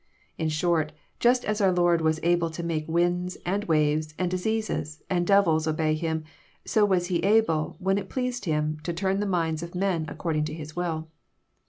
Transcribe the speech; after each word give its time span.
In 0.39 0.49
short, 0.49 0.93
just 1.19 1.45
as 1.45 1.61
our 1.61 1.71
Lord 1.71 2.01
was 2.01 2.19
able 2.23 2.49
to 2.49 2.63
make 2.63 2.87
winds, 2.87 3.37
and 3.45 3.65
waves, 3.65 4.15
and 4.17 4.31
diseases, 4.31 5.03
and 5.11 5.27
devils 5.27 5.67
obey 5.67 5.93
Him, 5.93 6.23
so 6.65 6.85
was 6.85 7.05
He 7.05 7.17
able, 7.19 7.75
when 7.77 7.99
it 7.99 8.09
pleased 8.09 8.45
Him, 8.45 8.79
to 8.81 8.93
turn 8.93 9.19
the 9.19 9.27
minds 9.27 9.61
of 9.61 9.75
men 9.75 10.05
according 10.09 10.45
to 10.45 10.55
His 10.55 10.75
will. 10.75 11.09